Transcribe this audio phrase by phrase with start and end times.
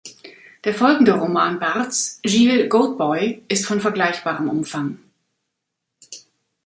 [0.63, 4.97] Der folgende Roman Barths, "Giles Goat-Boy", ist von vergleichbarem Umfang.